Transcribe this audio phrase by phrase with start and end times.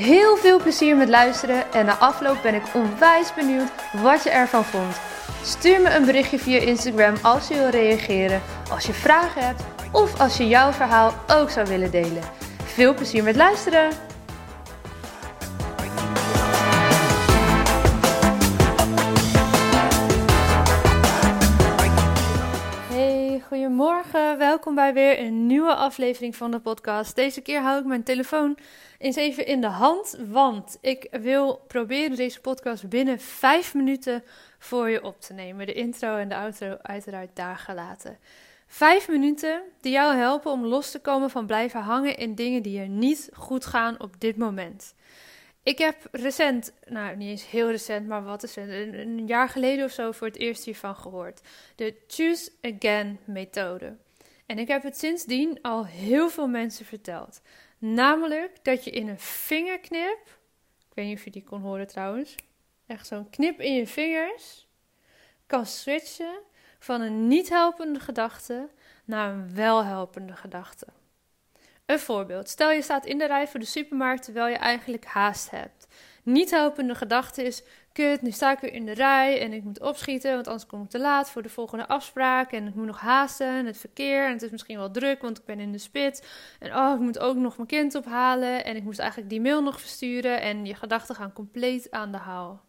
[0.00, 3.70] Heel veel plezier met luisteren en na afloop ben ik onwijs benieuwd
[4.02, 5.00] wat je ervan vond.
[5.42, 9.62] Stuur me een berichtje via Instagram als je wil reageren, als je vragen hebt
[9.92, 12.22] of als je jouw verhaal ook zou willen delen.
[12.64, 13.90] Veel plezier met luisteren!
[22.88, 24.38] Hey, goedemorgen.
[24.38, 27.16] Welkom bij weer een nieuwe aflevering van de podcast.
[27.16, 28.56] Deze keer hou ik mijn telefoon
[29.00, 34.24] eens even in de hand, want ik wil proberen deze podcast binnen 5 minuten
[34.58, 35.66] voor je op te nemen.
[35.66, 38.18] De intro en de outro uiteraard daar gelaten.
[38.66, 42.80] Vijf minuten die jou helpen om los te komen van blijven hangen in dingen die
[42.80, 44.94] er niet goed gaan op dit moment.
[45.62, 49.84] Ik heb recent, nou niet eens heel recent, maar wat is het, een jaar geleden
[49.84, 51.40] of zo voor het eerst hiervan gehoord.
[51.76, 53.96] De Choose Again methode.
[54.46, 57.40] En ik heb het sindsdien al heel veel mensen verteld.
[57.80, 60.18] Namelijk dat je in een vingerknip,
[60.88, 62.34] ik weet niet of je die kon horen trouwens,
[62.86, 64.66] echt zo'n knip in je vingers,
[65.46, 66.38] kan switchen
[66.78, 68.68] van een niet helpende gedachte
[69.04, 70.86] naar een welhelpende gedachte.
[71.86, 72.48] Een voorbeeld.
[72.48, 75.86] Stel je staat in de rij voor de supermarkt terwijl je eigenlijk haast hebt.
[76.22, 79.80] Niet helpende gedachte is: kut, nu sta ik weer in de rij en ik moet
[79.80, 83.00] opschieten, want anders kom ik te laat voor de volgende afspraak en ik moet nog
[83.00, 85.78] haasten en het verkeer en het is misschien wel druk, want ik ben in de
[85.78, 86.22] spits
[86.58, 89.62] en oh, ik moet ook nog mijn kind ophalen en ik moest eigenlijk die mail
[89.62, 92.68] nog versturen en je gedachten gaan compleet aan de haal.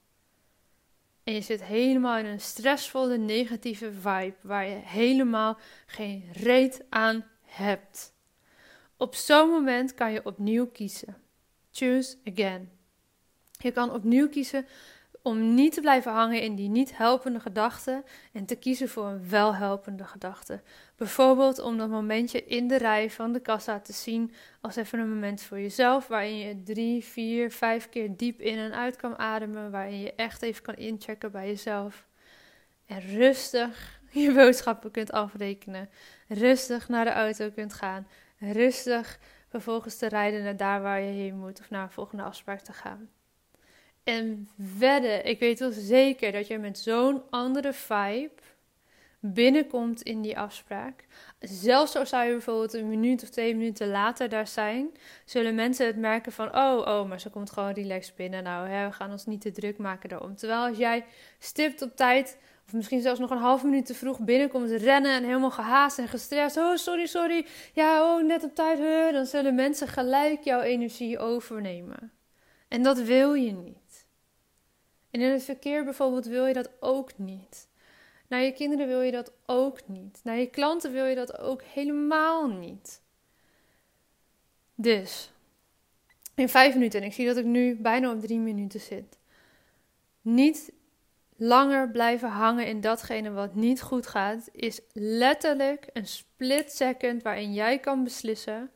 [1.23, 7.25] En je zit helemaal in een stressvolle negatieve vibe waar je helemaal geen reet aan
[7.41, 8.13] hebt.
[8.97, 11.16] Op zo'n moment kan je opnieuw kiezen.
[11.72, 12.81] Choose again.
[13.61, 14.66] Je kan opnieuw kiezen
[15.22, 19.29] om niet te blijven hangen in die niet helpende gedachten en te kiezen voor een
[19.29, 20.61] welhelpende gedachte.
[20.95, 25.09] Bijvoorbeeld om dat momentje in de rij van de kassa te zien als even een
[25.09, 29.71] moment voor jezelf, waarin je drie, vier, vijf keer diep in en uit kan ademen,
[29.71, 32.05] waarin je echt even kan inchecken bij jezelf.
[32.85, 35.89] En rustig je boodschappen kunt afrekenen,
[36.27, 38.07] rustig naar de auto kunt gaan,
[38.38, 42.59] rustig vervolgens te rijden naar daar waar je heen moet of naar een volgende afspraak
[42.59, 43.09] te gaan.
[44.03, 48.41] En wedden, ik weet wel zeker dat je met zo'n andere vibe
[49.19, 51.06] binnenkomt in die afspraak.
[51.39, 54.89] Zelfs al zou je bijvoorbeeld een minuut of twee minuten later daar zijn,
[55.25, 58.44] zullen mensen het merken van: oh, oh, maar ze komt gewoon relaxed binnen.
[58.44, 60.35] Nou, hè, we gaan ons niet te druk maken daarom.
[60.35, 61.06] Terwijl als jij
[61.39, 65.23] stipt op tijd, of misschien zelfs nog een half minuut te vroeg binnenkomt rennen en
[65.23, 66.57] helemaal gehaast en gestrest.
[66.57, 67.45] Oh, sorry, sorry.
[67.73, 69.13] Ja, oh, net op tijd.
[69.13, 72.12] Dan zullen mensen gelijk jouw energie overnemen.
[72.68, 73.81] En dat wil je niet.
[75.11, 77.67] En in het verkeer bijvoorbeeld wil je dat ook niet.
[78.27, 80.19] Naar je kinderen wil je dat ook niet.
[80.23, 83.01] Naar je klanten wil je dat ook helemaal niet.
[84.75, 85.31] Dus,
[86.35, 89.17] in vijf minuten, en ik zie dat ik nu bijna op drie minuten zit.
[90.21, 90.71] Niet
[91.35, 97.53] langer blijven hangen in datgene wat niet goed gaat, is letterlijk een split second waarin
[97.53, 98.71] jij kan beslissen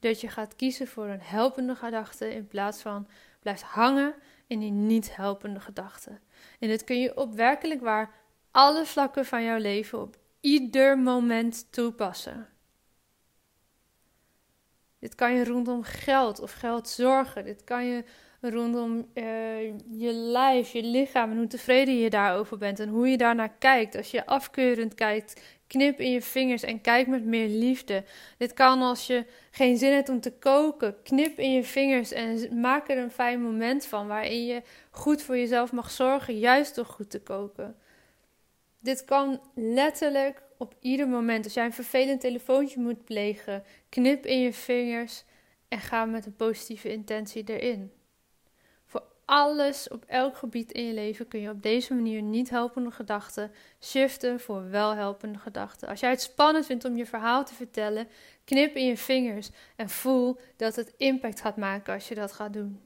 [0.00, 3.08] dat je gaat kiezen voor een helpende gedachte in plaats van
[3.40, 4.14] blijft hangen
[4.46, 6.20] in die niet helpende gedachten.
[6.58, 8.14] En dit kun je op werkelijk waar
[8.50, 12.48] alle vlakken van jouw leven op ieder moment toepassen.
[14.98, 17.44] Dit kan je rondom geld of geld zorgen.
[17.44, 18.04] Dit kan je
[18.40, 19.24] rondom uh,
[19.90, 23.96] je lijf, je lichaam en hoe tevreden je daarover bent en hoe je daarnaar kijkt.
[23.96, 28.04] Als je afkeurend kijkt, knip in je vingers en kijk met meer liefde.
[28.38, 32.60] Dit kan als je geen zin hebt om te koken, knip in je vingers en
[32.60, 36.86] maak er een fijn moment van waarin je goed voor jezelf mag zorgen, juist door
[36.86, 37.76] goed te koken.
[38.78, 41.44] Dit kan letterlijk op ieder moment.
[41.44, 45.24] Als jij een vervelend telefoontje moet plegen, knip in je vingers
[45.68, 47.92] en ga met een positieve intentie erin
[49.30, 53.52] alles op elk gebied in je leven kun je op deze manier niet helpende gedachten
[53.80, 55.88] shiften voor welhelpende gedachten.
[55.88, 58.08] Als jij het spannend vindt om je verhaal te vertellen,
[58.44, 62.52] knip in je vingers en voel dat het impact gaat maken als je dat gaat
[62.52, 62.80] doen.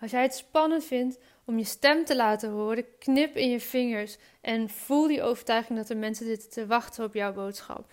[0.00, 4.16] Als jij het spannend vindt om je stem te laten horen, knip in je vingers
[4.40, 7.92] en voel die overtuiging dat er mensen zitten te wachten op jouw boodschap.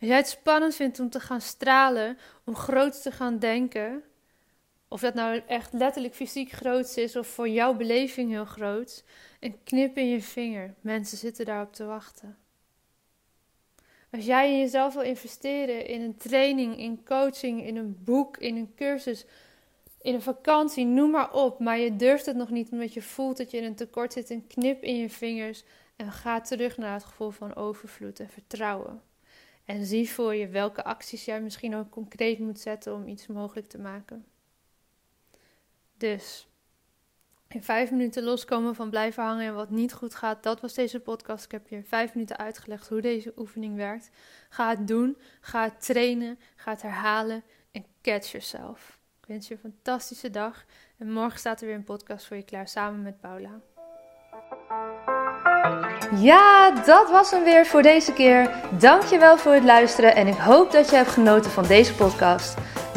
[0.00, 4.04] Als jij het spannend vindt om te gaan stralen, om groot te gaan denken,
[4.88, 9.04] Of dat nou echt letterlijk fysiek groot is of voor jouw beleving heel groot.
[9.40, 10.74] Een knip in je vinger.
[10.80, 12.38] Mensen zitten daarop te wachten.
[14.10, 18.56] Als jij in jezelf wil investeren in een training, in coaching, in een boek, in
[18.56, 19.24] een cursus,
[20.00, 21.58] in een vakantie, noem maar op.
[21.58, 24.30] Maar je durft het nog niet omdat je voelt dat je in een tekort zit.
[24.30, 25.64] Een knip in je vingers
[25.96, 29.02] en ga terug naar het gevoel van overvloed en vertrouwen.
[29.64, 33.66] En zie voor je welke acties jij misschien ook concreet moet zetten om iets mogelijk
[33.68, 34.24] te maken.
[35.98, 36.48] Dus
[37.48, 40.42] in vijf minuten loskomen van blijven hangen en wat niet goed gaat.
[40.42, 41.44] Dat was deze podcast.
[41.44, 44.10] Ik heb je in vijf minuten uitgelegd hoe deze oefening werkt.
[44.48, 47.42] Ga het doen, ga het trainen, ga het herhalen
[47.72, 48.98] en catch yourself.
[49.20, 50.64] Ik wens je een fantastische dag
[50.98, 53.60] en morgen staat er weer een podcast voor je klaar samen met Paula.
[56.14, 58.50] Ja, dat was hem weer voor deze keer.
[58.78, 62.56] Dankjewel voor het luisteren en ik hoop dat je hebt genoten van deze podcast.